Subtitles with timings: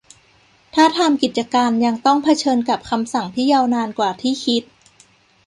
[0.75, 4.63] ถ้าทำกิจการยังต้องเผชิญกับคำสั่งที่ยาวนานกว่าที่คิด